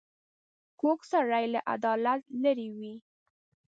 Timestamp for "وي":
2.77-2.95